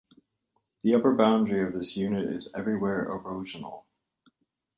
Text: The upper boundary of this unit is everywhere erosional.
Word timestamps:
The 0.81 0.95
upper 0.95 1.13
boundary 1.13 1.61
of 1.63 1.73
this 1.73 1.95
unit 1.95 2.25
is 2.27 2.51
everywhere 2.55 3.05
erosional. 3.05 3.83